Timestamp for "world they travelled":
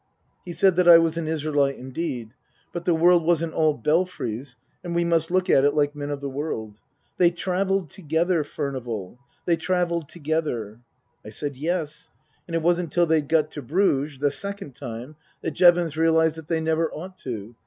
6.27-7.91